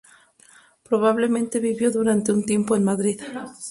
[0.81, 3.21] Probablemente vivió durante un tiempo en Madrid.